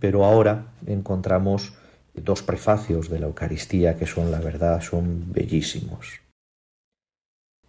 pero 0.00 0.24
ahora 0.24 0.72
encontramos 0.86 1.74
dos 2.14 2.42
prefacios 2.42 3.10
de 3.10 3.18
la 3.18 3.26
Eucaristía 3.26 3.98
que 3.98 4.06
son, 4.06 4.30
la 4.30 4.40
verdad, 4.40 4.80
son 4.80 5.32
bellísimos. 5.32 6.20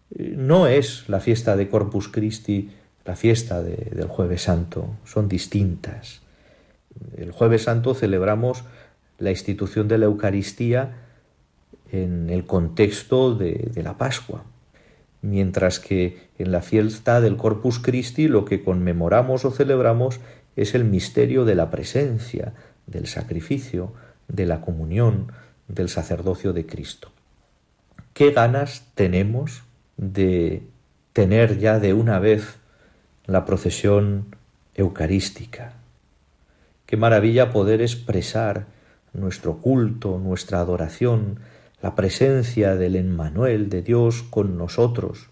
No 0.10 0.68
es 0.68 1.10
la 1.10 1.20
fiesta 1.20 1.58
de 1.58 1.68
Corpus 1.68 2.08
Christi 2.08 2.72
la 3.08 3.16
fiesta 3.16 3.64
del 3.64 4.08
jueves 4.10 4.44
santo, 4.44 4.98
son 5.06 5.30
distintas. 5.30 6.22
El 7.16 7.32
jueves 7.32 7.64
santo 7.64 7.94
celebramos 7.94 8.66
la 9.20 9.32
institución 9.32 9.88
de 9.88 9.98
la 9.98 10.06
Eucaristía 10.06 11.04
en 11.92 12.30
el 12.30 12.46
contexto 12.46 13.36
de, 13.36 13.72
la 13.76 13.98
Pascua, 13.98 14.44
mientras 15.22 15.80
que 15.80 16.28
en 16.38 16.52
la 16.52 16.62
fiesta 16.62 17.22
del 17.22 17.38
Corpus 17.38 17.80
Christi 17.80 18.28
lo 18.28 18.46
que 18.46 18.64
conmemoramos 18.64 19.46
o 19.46 19.52
celebramos 19.52 20.20
es 20.56 20.76
el 20.76 20.84
misterio 20.84 21.46
de 21.46 21.56
la 21.56 21.70
presencia, 21.70 22.54
del 22.86 23.08
sacrificio, 23.08 23.94
de 24.28 24.46
la 24.46 24.62
comunión, 24.62 25.32
del 25.68 25.90
sacerdocio 25.90 26.54
de 26.54 26.66
Cristo. 26.66 27.12
¿Qué 28.14 28.32
ganas 28.32 28.88
tenemos 28.96 29.64
de 29.98 30.64
tener 31.14 31.60
ya 31.60 31.80
de 31.80 31.94
una 31.94 32.20
vez 32.20 32.58
la 33.26 33.46
procesión 33.46 34.36
eucarística? 34.76 35.74
Qué 36.86 36.98
maravilla 36.98 37.52
poder 37.52 37.82
expresar 37.82 38.66
nuestro 39.14 39.58
culto, 39.58 40.20
nuestra 40.20 40.60
adoración, 40.60 41.40
la 41.82 41.96
presencia 41.96 42.76
del 42.76 42.96
Emmanuel 42.96 43.70
de 43.70 43.82
Dios 43.82 44.24
con 44.24 44.58
nosotros, 44.58 45.30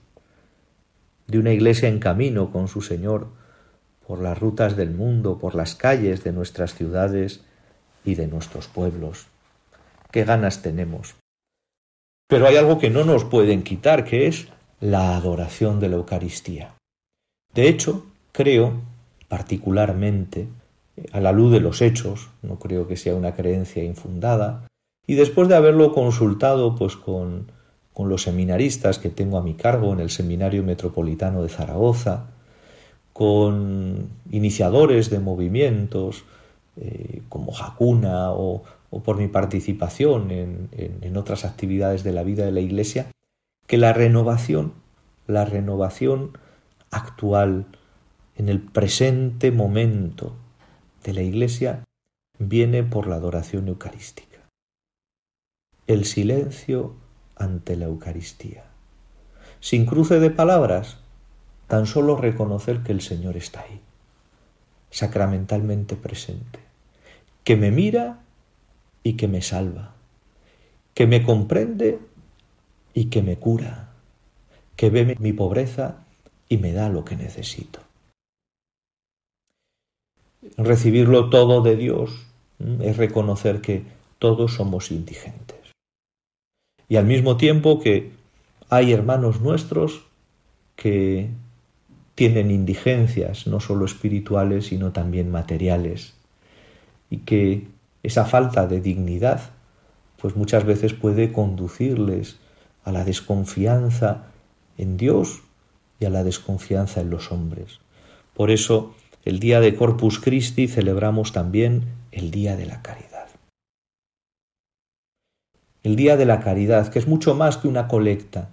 de 1.28 1.40
una 1.40 1.54
iglesia 1.54 1.90
en 1.90 2.00
camino 2.00 2.52
con 2.52 2.68
su 2.68 2.82
Señor, 2.82 3.28
por 4.06 4.22
las 4.22 4.38
rutas 4.38 4.76
del 4.76 4.92
mundo, 4.92 5.40
por 5.40 5.56
las 5.56 5.76
calles 5.76 6.24
de 6.24 6.32
nuestras 6.32 6.76
ciudades 6.76 7.42
y 8.04 8.16
de 8.16 8.28
nuestros 8.28 8.68
pueblos. 8.68 9.28
Qué 10.12 10.24
ganas 10.24 10.62
tenemos. 10.62 11.16
Pero 12.28 12.48
hay 12.48 12.58
algo 12.58 12.80
que 12.80 12.90
no 12.90 13.04
nos 13.04 13.24
pueden 13.24 13.64
quitar, 13.64 14.06
que 14.06 14.28
es 14.28 14.48
la 14.80 15.16
adoración 15.16 15.80
de 15.80 15.90
la 15.90 15.96
Eucaristía. 15.96 16.76
De 17.54 17.68
hecho, 17.68 18.06
creo, 18.32 18.82
particularmente, 19.28 20.48
a 21.12 21.20
la 21.20 21.32
luz 21.32 21.52
de 21.52 21.60
los 21.60 21.82
hechos, 21.82 22.30
no 22.42 22.58
creo 22.60 22.88
que 22.88 22.98
sea 22.98 23.16
una 23.16 23.34
creencia 23.34 23.84
infundada, 23.84 24.68
y 25.08 25.16
después 25.16 25.48
de 25.48 25.56
haberlo 25.56 25.94
consultado 25.94 26.76
pues 26.76 26.96
con, 26.96 27.52
con 27.94 28.10
los 28.10 28.24
seminaristas 28.24 28.98
que 28.98 29.10
tengo 29.10 29.38
a 29.38 29.44
mi 29.44 29.54
cargo 29.54 29.94
en 29.94 30.00
el 30.00 30.10
Seminario 30.10 30.64
Metropolitano 30.64 31.44
de 31.44 31.50
Zaragoza, 31.50 32.28
con 33.14 34.10
iniciadores 34.32 35.10
de 35.10 35.20
movimientos 35.20 36.26
eh, 36.78 37.22
como 37.30 37.52
Jacuna 37.52 38.32
o, 38.32 38.64
por 39.04 39.18
mi 39.18 39.28
participación 39.28 40.32
en, 40.32 40.70
en 40.72 41.18
otras 41.18 41.44
actividades 41.44 42.06
de 42.06 42.14
la 42.14 42.24
vida 42.24 42.46
de 42.46 42.54
la 42.54 42.62
Iglesia, 42.62 43.08
que 43.68 43.78
la 43.78 43.92
renovación, 43.92 44.72
la 45.28 45.44
renovación 45.44 46.38
actual 46.92 47.66
en 48.38 48.48
el 48.48 48.62
presente 48.62 49.52
momento 49.52 50.34
de 51.06 51.14
la 51.14 51.22
Iglesia 51.22 51.84
viene 52.40 52.84
por 52.84 53.08
la 53.08 53.16
adoración 53.16 53.68
eucarística. 53.68 54.50
El 55.86 56.06
silencio 56.06 56.96
ante 57.36 57.78
la 57.78 57.86
Eucaristía. 57.86 58.66
Sin 59.60 59.86
cruce 59.86 60.20
de 60.20 60.32
palabras, 60.32 60.98
tan 61.68 61.86
solo 61.86 62.16
reconocer 62.16 62.82
que 62.82 62.92
el 62.92 63.02
Señor 63.02 63.38
está 63.38 63.62
ahí, 63.62 63.82
sacramentalmente 64.90 65.96
presente, 65.96 66.60
que 67.44 67.56
me 67.56 67.70
mira 67.70 68.24
y 69.04 69.14
que 69.14 69.28
me 69.28 69.44
salva, 69.44 69.94
que 70.96 71.06
me 71.06 71.24
comprende 71.24 72.00
y 72.96 73.06
que 73.06 73.22
me 73.22 73.38
cura, 73.38 73.94
que 74.76 74.90
ve 74.90 75.16
mi 75.20 75.34
pobreza 75.34 76.04
y 76.50 76.58
me 76.58 76.74
da 76.74 76.90
lo 76.90 77.06
que 77.06 77.16
necesito. 77.16 77.85
Recibirlo 80.58 81.30
todo 81.30 81.62
de 81.62 81.76
Dios 81.76 82.12
es 82.82 82.98
reconocer 82.98 83.62
que 83.62 83.84
todos 84.20 84.54
somos 84.54 84.92
indigentes. 84.92 85.60
Y 86.88 86.98
al 86.98 87.06
mismo 87.06 87.38
tiempo 87.38 87.80
que 87.80 88.12
hay 88.70 88.94
hermanos 88.94 89.42
nuestros 89.42 90.04
que 90.76 91.30
tienen 92.16 92.52
indigencias, 92.52 93.48
no 93.48 93.60
solo 93.60 93.86
espirituales, 93.86 94.68
sino 94.68 94.92
también 94.92 95.32
materiales, 95.32 96.14
y 97.10 97.18
que 97.18 97.68
esa 98.04 98.26
falta 98.26 98.68
de 98.68 98.82
dignidad, 98.82 99.50
pues 100.22 100.36
muchas 100.36 100.64
veces 100.64 100.94
puede 100.94 101.32
conducirles 101.32 102.38
a 102.84 102.92
la 102.92 103.04
desconfianza 103.04 104.28
en 104.78 104.98
Dios 104.98 105.42
y 106.00 106.06
a 106.06 106.10
la 106.10 106.24
desconfianza 106.24 107.02
en 107.02 107.10
los 107.10 107.32
hombres. 107.32 107.80
Por 108.34 108.52
eso, 108.52 108.94
el 109.26 109.40
día 109.40 109.60
de 109.60 109.76
Corpus 109.76 110.20
Christi 110.20 110.68
celebramos 110.68 111.32
también 111.32 111.86
el 112.12 112.30
día 112.30 112.56
de 112.56 112.68
la 112.68 112.84
caridad. 112.84 113.28
El 115.82 115.96
día 115.96 116.16
de 116.16 116.26
la 116.26 116.40
caridad, 116.40 116.90
que 116.90 117.00
es 117.00 117.08
mucho 117.08 117.34
más 117.34 117.58
que 117.58 117.68
una 117.68 117.88
colecta, 117.88 118.50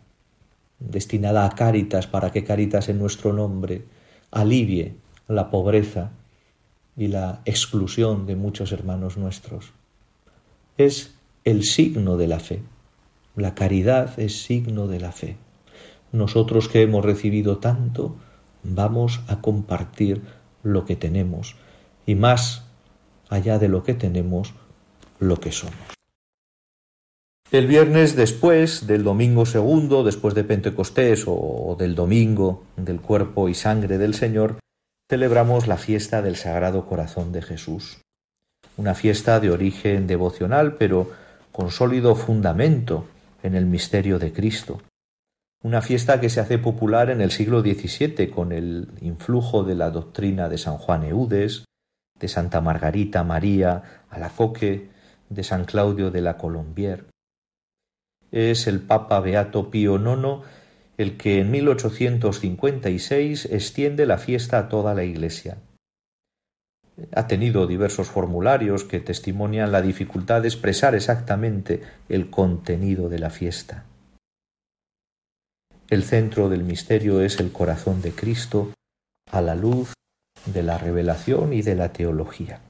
destinada 0.79 1.45
a 1.45 1.51
Cáritas 1.51 2.07
para 2.07 2.33
que 2.33 2.45
Cáritas 2.45 2.89
en 2.89 2.99
nuestro 2.99 3.35
nombre 3.35 3.85
alivie 4.31 4.95
la 5.29 5.51
pobreza 5.51 6.11
y 6.97 7.09
la 7.09 7.43
exclusión 7.45 8.27
de 8.27 8.37
muchos 8.37 8.73
hermanos 8.73 9.19
nuestros. 9.19 9.73
Es 10.79 11.15
el 11.45 11.65
signo 11.65 12.17
de 12.17 12.29
la 12.29 12.41
fe. 12.41 12.63
La 13.37 13.55
caridad 13.55 14.19
es 14.19 14.43
signo 14.43 14.87
de 14.87 15.01
la 15.01 15.13
fe. 15.13 15.37
Nosotros 16.13 16.69
que 16.69 16.81
hemos 16.81 17.05
recibido 17.05 17.59
tanto, 17.59 18.17
vamos 18.63 19.21
a 19.29 19.41
compartir 19.41 20.23
lo 20.63 20.85
que 20.85 20.97
tenemos 20.97 21.57
y 22.07 22.15
más 22.15 22.65
allá 23.29 23.59
de 23.59 23.69
lo 23.69 23.83
que 23.83 23.95
tenemos, 23.95 24.55
lo 25.19 25.39
que 25.39 25.53
somos. 25.53 25.75
El 27.51 27.67
viernes 27.67 28.17
después 28.17 28.87
del 28.87 29.05
domingo 29.05 29.45
segundo, 29.45 30.05
después 30.05 30.35
de 30.35 30.45
Pentecostés 30.45 31.25
o 31.27 31.77
del 31.79 31.95
domingo 31.95 32.65
del 32.77 33.01
cuerpo 33.01 33.49
y 33.49 33.55
sangre 33.55 33.99
del 33.99 34.15
Señor, 34.15 34.59
celebramos 35.11 35.67
la 35.67 35.77
fiesta 35.77 36.23
del 36.23 36.37
Sagrado 36.37 36.87
Corazón 36.87 37.33
de 37.33 37.43
Jesús. 37.43 37.99
Una 38.79 38.95
fiesta 38.95 39.39
de 39.41 39.51
origen 39.51 40.07
devocional, 40.07 40.77
pero 40.77 41.11
con 41.53 41.71
sólido 41.71 42.15
fundamento 42.15 43.07
en 43.43 43.55
el 43.55 43.67
misterio 43.67 44.19
de 44.19 44.33
Cristo. 44.33 44.81
Una 45.63 45.81
fiesta 45.81 46.21
que 46.21 46.29
se 46.29 46.41
hace 46.41 46.59
popular 46.59 47.11
en 47.11 47.21
el 47.21 47.31
siglo 47.31 47.61
XVII 47.61 48.31
con 48.31 48.53
el 48.53 48.89
influjo 49.01 49.63
de 49.63 49.77
la 49.77 49.91
doctrina 49.91 50.49
de 50.49 50.59
San 50.59 50.77
Juan 50.77 51.05
Eudes, 51.05 51.65
de 52.19 52.29
Santa 52.29 52.61
Margarita 52.61 53.23
María 53.23 54.05
Alacoque, 54.11 54.91
de 55.29 55.45
San 55.45 55.65
Claudio 55.65 56.11
de 56.11 56.21
la 56.21 56.37
Colombier 56.37 57.13
es 58.33 58.67
el 58.67 58.81
Papa 58.81 59.21
Beato 59.21 59.71
Pío 59.71 59.97
IX 59.97 60.45
el 60.99 61.17
que 61.17 61.39
en 61.41 61.51
1856 61.51 63.47
extiende 63.47 64.07
la 64.07 64.19
fiesta 64.19 64.59
a 64.59 64.69
toda 64.69 64.95
la 64.95 65.05
Iglesia. 65.05 65.59
Ha 67.15 67.27
tenido 67.27 67.67
diversos 67.67 68.09
formularios 68.09 68.85
que 68.85 69.01
testimonian 69.01 69.73
la 69.73 69.81
dificultad 69.81 70.43
de 70.43 70.49
expresar 70.49 70.95
exactamente 70.95 71.81
el 72.09 72.31
contenido 72.31 73.09
de 73.09 73.19
la 73.19 73.31
fiesta. 73.31 73.87
El 75.93 76.05
centro 76.05 76.49
del 76.49 76.65
misterio 76.65 77.21
es 77.21 77.39
el 77.39 77.53
corazón 77.53 78.01
de 78.01 78.13
Cristo 78.13 78.73
a 79.31 79.43
la 79.43 79.55
luz 79.55 79.93
de 80.47 80.63
la 80.63 80.79
revelación 80.79 81.53
y 81.53 81.61
de 81.61 81.75
la 81.75 81.93
teología. 81.93 82.61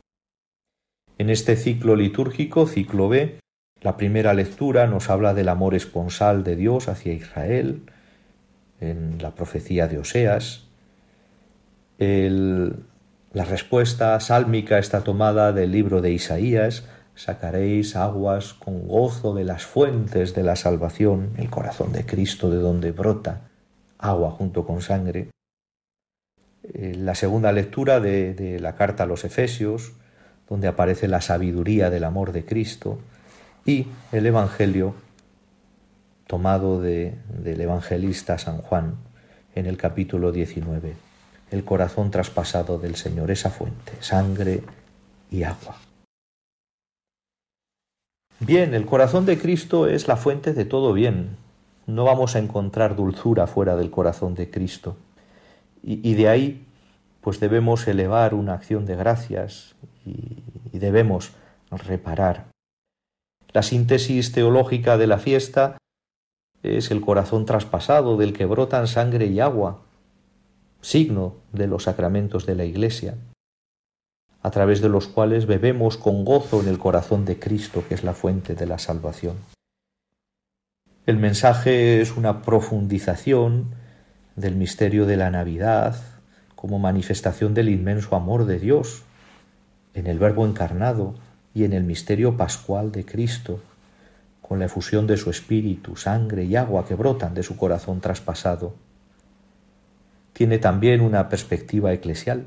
En 1.19 1.31
este 1.31 1.55
ciclo 1.55 1.95
litúrgico, 1.95 2.67
ciclo 2.67 3.09
B, 3.09 3.39
la 3.81 3.97
primera 3.97 4.35
lectura 4.35 4.89
nos 4.89 5.09
habla 5.09 5.35
del 5.35 5.51
amor 5.51 5.77
esponsal 5.77 6.43
de 6.43 6.57
Dios 6.57 6.89
hacia 6.89 7.13
Israel, 7.13 7.83
en 8.81 9.23
la 9.23 9.37
profecía 9.37 9.87
de 9.87 9.99
Oseas. 10.01 10.67
la 11.99 13.45
respuesta 13.45 14.19
sálmica 14.19 14.81
está 14.81 15.05
tomada 15.05 15.53
del 15.53 15.71
libro 15.71 16.01
de 16.01 16.11
Isaías, 16.11 16.89
sacaréis 17.23 17.95
aguas 17.95 18.53
con 18.53 18.89
gozo 18.89 19.33
de 19.33 19.45
las 19.45 19.65
fuentes 19.65 20.35
de 20.35 20.43
la 20.43 20.57
salvación, 20.57 21.31
el 21.37 21.51
corazón 21.51 21.93
de 21.93 22.05
Cristo 22.05 22.51
de 22.51 22.57
donde 22.57 22.91
brota 22.91 23.43
agua 23.97 24.33
junto 24.33 24.67
con 24.67 24.83
sangre. 24.83 25.29
Eh, 26.65 26.97
la 26.99 27.15
segunda 27.15 27.53
lectura 27.53 28.01
de, 28.01 28.59
la 28.61 28.75
carta 28.75 29.05
a 29.05 29.07
los 29.07 29.25
Efesios, 29.25 29.93
donde 30.49 30.67
aparece 30.67 31.07
la 31.07 31.21
sabiduría 31.21 31.91
del 31.91 32.03
amor 32.03 32.33
de 32.33 32.45
Cristo, 32.45 32.99
y 33.65 33.87
el 34.11 34.27
Evangelio 34.27 34.97
tomado 36.27 36.81
del 36.81 37.61
evangelista 37.61 38.39
San 38.39 38.59
Juan 38.59 38.97
en 39.55 39.67
el 39.67 39.77
capítulo 39.77 40.33
19, 40.33 40.95
el 41.53 41.65
corazón 41.65 42.11
traspasado 42.11 42.79
del 42.79 42.97
Señor, 42.97 43.31
esa 43.31 43.51
fuente, 43.51 43.93
sangre 44.01 44.63
y 45.31 45.45
agua. 45.45 45.92
Bien, 48.45 48.75
el 48.75 48.87
corazón 48.87 49.25
de 49.25 49.39
Cristo 49.39 49.87
es 49.87 50.09
la 50.09 50.17
fuente 50.17 50.53
de 50.53 50.65
todo 50.65 50.93
bien. 50.93 51.37
No 51.87 52.05
vamos 52.05 52.35
a 52.35 52.41
encontrar 52.41 52.97
dulzura 52.97 53.47
fuera 53.47 53.77
del 53.77 53.89
corazón 53.89 54.35
de 54.35 54.51
Cristo. 54.51 54.97
Y, 55.81 56.15
de 56.15 56.29
ahí, 56.29 56.67
pues 57.21 57.39
debemos 57.39 57.87
elevar 57.87 58.35
una 58.35 58.55
acción 58.55 58.85
de 58.85 58.97
gracias 58.97 59.77
y, 60.05 60.43
debemos 60.77 61.31
reparar. 61.71 62.47
La 63.53 63.63
síntesis 63.63 64.33
teológica 64.33 64.99
de 64.99 65.07
la 65.07 65.19
fiesta 65.19 65.79
es 66.65 66.91
el 66.91 67.01
corazón 67.01 67.47
traspasado 67.47 68.17
del 68.17 68.33
que 68.33 68.47
brotan 68.47 68.89
sangre 68.89 69.27
y 69.27 69.39
agua, 69.39 69.83
signo 70.81 71.37
de 71.53 71.69
los 71.69 71.85
sacramentos 71.85 72.45
de 72.45 72.57
la 72.57 72.65
Iglesia 72.65 73.15
a 74.43 74.51
través 74.51 74.81
de 74.81 74.89
los 74.89 75.07
cuales 75.07 75.47
bebemos 75.47 75.97
con 75.97 76.25
gozo 76.25 76.61
en 76.61 76.69
el 76.69 76.79
corazón 76.79 77.25
de 77.25 77.39
Cristo, 77.39 77.85
que 77.89 77.95
es 77.95 78.03
la 78.03 78.13
fuente 78.13 78.55
de 78.55 78.67
la 78.67 78.79
salvación. 78.79 79.37
El 81.07 81.17
mensaje 81.17 82.01
es 82.01 82.17
una 82.17 82.43
profundización 82.43 83.75
del 84.37 84.57
misterio 84.57 85.07
de 85.07 85.17
la 85.17 85.31
Navidad 85.31 85.97
como 86.57 86.79
manifestación 86.79 87.55
del 87.55 87.69
inmenso 87.69 88.15
amor 88.17 88.47
de 88.47 88.59
Dios 88.59 89.03
en 89.95 90.07
el 90.07 90.19
Verbo 90.19 90.47
encarnado 90.47 91.15
y 91.55 91.65
en 91.65 91.73
el 91.73 91.85
misterio 91.85 92.37
pascual 92.37 92.93
de 92.93 93.05
Cristo, 93.05 93.61
con 94.41 94.59
la 94.59 94.67
efusión 94.67 95.07
de 95.07 95.17
su 95.17 95.31
espíritu, 95.31 95.97
sangre 95.97 96.45
y 96.45 96.57
agua 96.57 96.87
que 96.87 96.95
brotan 96.95 97.35
de 97.35 97.43
su 97.43 97.57
corazón 97.57 98.01
traspasado. 98.01 98.75
Tiene 100.33 100.59
también 100.59 101.01
una 101.01 101.29
perspectiva 101.29 101.93
eclesial 101.93 102.47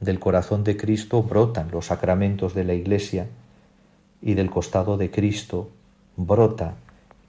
del 0.00 0.18
corazón 0.18 0.64
de 0.64 0.76
Cristo 0.76 1.22
brotan 1.22 1.70
los 1.70 1.86
sacramentos 1.86 2.54
de 2.54 2.64
la 2.64 2.74
Iglesia 2.74 3.26
y 4.20 4.34
del 4.34 4.50
costado 4.50 4.96
de 4.96 5.10
Cristo 5.10 5.70
brota 6.16 6.74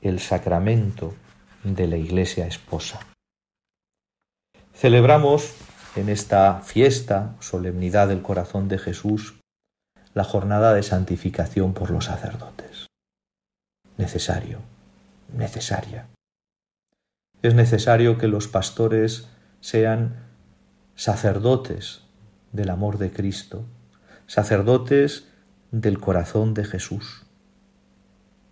el 0.01 0.19
sacramento 0.19 1.13
de 1.63 1.87
la 1.87 1.97
Iglesia 1.97 2.47
esposa. 2.47 2.99
Celebramos 4.73 5.53
en 5.95 6.09
esta 6.09 6.61
fiesta, 6.61 7.35
solemnidad 7.39 8.07
del 8.07 8.21
corazón 8.21 8.67
de 8.67 8.77
Jesús, 8.77 9.39
la 10.13 10.23
jornada 10.23 10.73
de 10.73 10.83
santificación 10.83 11.73
por 11.73 11.89
los 11.89 12.05
sacerdotes. 12.05 12.87
Necesario, 13.97 14.59
necesaria. 15.33 16.07
Es 17.41 17.55
necesario 17.55 18.17
que 18.17 18.27
los 18.27 18.47
pastores 18.47 19.29
sean 19.61 20.15
sacerdotes 20.95 22.06
del 22.51 22.69
amor 22.69 22.97
de 22.97 23.11
Cristo, 23.11 23.65
sacerdotes 24.25 25.27
del 25.71 25.99
corazón 25.99 26.53
de 26.53 26.65
Jesús, 26.65 27.25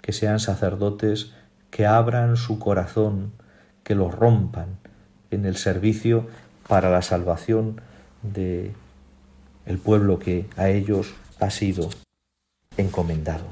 que 0.01 0.13
sean 0.13 0.39
sacerdotes 0.39 1.31
que 1.69 1.85
abran 1.85 2.37
su 2.37 2.59
corazón, 2.59 3.33
que 3.83 3.95
lo 3.95 4.09
rompan 4.09 4.77
en 5.31 5.45
el 5.45 5.57
servicio 5.57 6.27
para 6.67 6.89
la 6.89 7.01
salvación 7.01 7.81
de 8.21 8.73
el 9.65 9.77
pueblo 9.79 10.19
que 10.19 10.47
a 10.57 10.69
ellos 10.69 11.13
ha 11.39 11.49
sido 11.49 11.89
encomendado. 12.77 13.45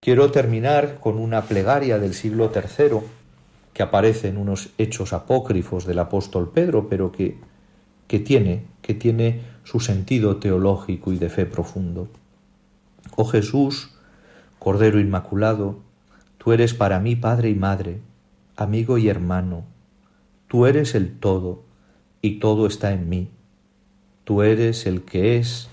Quiero 0.00 0.30
terminar 0.30 0.98
con 1.00 1.18
una 1.18 1.42
plegaria 1.42 1.98
del 1.98 2.14
siglo 2.14 2.50
III 2.54 3.00
que 3.74 3.82
aparece 3.82 4.28
en 4.28 4.38
unos 4.38 4.70
hechos 4.78 5.12
apócrifos 5.12 5.84
del 5.86 5.98
apóstol 5.98 6.50
Pedro, 6.52 6.88
pero 6.88 7.12
que 7.12 7.38
que 8.10 8.18
tiene, 8.18 8.64
que 8.90 8.94
tiene 8.94 9.42
su 9.62 9.78
sentido 9.78 10.38
teológico 10.38 11.12
y 11.12 11.16
de 11.18 11.30
fe 11.30 11.46
profundo. 11.46 12.08
Oh 13.14 13.24
Jesús, 13.24 13.94
Cordero 14.58 14.98
Inmaculado, 14.98 15.78
tú 16.38 16.50
eres 16.50 16.74
para 16.74 16.98
mí 16.98 17.14
Padre 17.14 17.50
y 17.50 17.54
Madre, 17.54 18.00
amigo 18.56 18.98
y 18.98 19.08
hermano, 19.08 19.62
tú 20.48 20.66
eres 20.66 20.96
el 20.96 21.20
todo 21.20 21.62
y 22.20 22.40
todo 22.40 22.66
está 22.66 22.92
en 22.92 23.08
mí, 23.08 23.28
tú 24.24 24.42
eres 24.42 24.86
el 24.86 25.02
que 25.02 25.38
es 25.38 25.68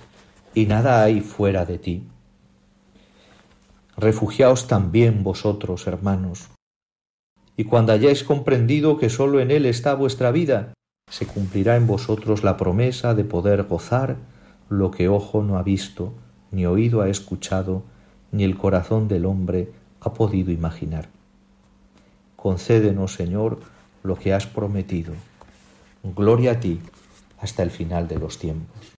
y 0.53 0.67
nada 0.67 1.01
hay 1.01 1.21
fuera 1.21 1.65
de 1.65 1.80
ti. 1.80 2.03
Refugiaos 3.97 4.67
también 4.67 5.23
vosotros, 5.23 5.88
hermanos, 5.88 6.49
y 7.56 7.63
cuando 7.63 7.93
hayáis 7.93 8.23
comprendido 8.23 8.99
que 8.99 9.10
sólo 9.10 9.39
en 9.39 9.49
Él 9.49 9.65
está 9.65 9.95
vuestra 9.95 10.30
vida, 10.30 10.73
se 11.10 11.26
cumplirá 11.26 11.76
en 11.76 11.88
vosotros 11.88 12.43
la 12.43 12.58
promesa 12.58 13.13
de 13.13 13.24
poder 13.24 13.63
gozar 13.63 14.17
lo 14.70 14.91
que 14.91 15.08
ojo 15.08 15.41
no 15.43 15.58
ha 15.58 15.63
visto, 15.63 16.13
ni 16.52 16.65
oído 16.65 17.02
ha 17.02 17.10
escuchado, 17.10 17.84
ni 18.32 18.43
el 18.43 18.58
corazón 18.58 19.08
del 19.08 19.26
hombre 19.26 19.72
ha 20.02 20.13
podido 20.13 20.52
imaginar. 20.52 21.10
Concédenos, 22.36 23.13
Señor, 23.13 23.60
lo 24.04 24.15
que 24.15 24.34
has 24.34 24.46
prometido. 24.46 25.13
Gloria 26.04 26.52
a 26.52 26.60
ti 26.60 26.80
hasta 27.39 27.63
el 27.63 27.72
final 27.72 28.08
de 28.08 28.20
los 28.20 28.38
tiempos. 28.38 28.93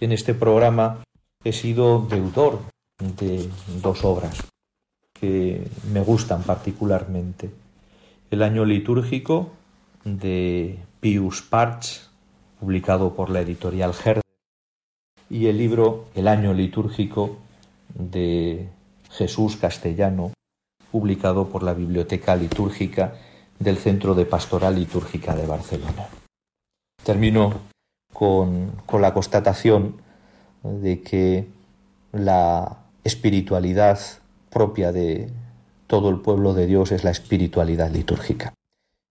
En 0.00 0.12
este 0.12 0.34
programa 0.34 1.02
he 1.44 1.52
sido 1.52 2.06
deudor 2.06 2.60
de 2.98 3.48
dos 3.82 4.04
obras 4.04 4.44
que 5.12 5.68
me 5.92 6.00
gustan 6.00 6.42
particularmente. 6.42 7.50
El 8.30 8.42
año 8.42 8.64
litúrgico 8.64 9.50
de 10.06 10.78
Pius 11.00 11.42
Parch, 11.42 12.08
publicado 12.60 13.14
por 13.14 13.28
la 13.28 13.40
editorial 13.40 13.92
Herder, 13.92 14.22
y 15.28 15.46
el 15.46 15.58
libro 15.58 16.04
El 16.14 16.28
año 16.28 16.54
litúrgico 16.54 17.38
de 17.92 18.68
Jesús 19.10 19.56
Castellano, 19.56 20.32
publicado 20.92 21.48
por 21.48 21.64
la 21.64 21.74
Biblioteca 21.74 22.36
Litúrgica 22.36 23.14
del 23.58 23.78
Centro 23.78 24.14
de 24.14 24.26
Pastoral 24.26 24.76
Litúrgica 24.76 25.34
de 25.34 25.46
Barcelona. 25.46 26.06
Termino 27.02 27.54
con, 28.12 28.70
con 28.86 29.02
la 29.02 29.12
constatación 29.12 29.96
de 30.62 31.02
que 31.02 31.48
la 32.12 32.78
espiritualidad 33.02 33.98
propia 34.50 34.92
de 34.92 35.30
todo 35.88 36.10
el 36.10 36.20
pueblo 36.20 36.54
de 36.54 36.66
Dios 36.66 36.92
es 36.92 37.02
la 37.02 37.10
espiritualidad 37.10 37.90
litúrgica 37.90 38.54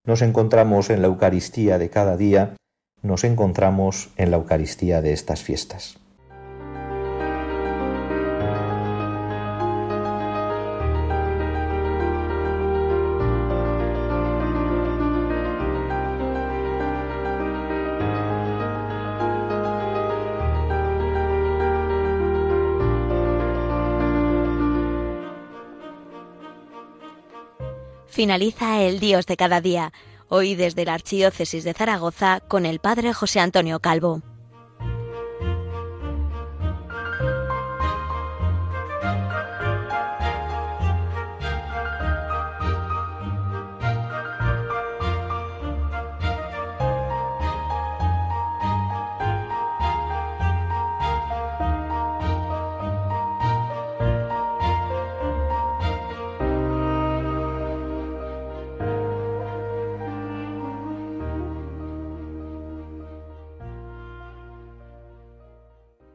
nos 0.06 0.22
encontramos 0.22 0.88
en 0.90 1.02
la 1.02 1.08
Eucaristía 1.08 1.78
de 1.78 1.90
cada 1.90 2.16
día, 2.16 2.54
nos 3.02 3.24
encontramos 3.24 4.10
en 4.16 4.30
la 4.30 4.38
Eucaristía 4.38 5.02
de 5.02 5.12
estas 5.12 5.42
fiestas. 5.42 5.98
Finaliza 28.16 28.80
el 28.80 28.98
Dios 28.98 29.26
de 29.26 29.36
cada 29.36 29.60
día, 29.60 29.92
hoy 30.30 30.54
desde 30.54 30.86
la 30.86 30.94
Archidiócesis 30.94 31.64
de 31.64 31.74
Zaragoza 31.74 32.40
con 32.40 32.64
el 32.64 32.78
Padre 32.78 33.12
José 33.12 33.40
Antonio 33.40 33.78
Calvo. 33.80 34.22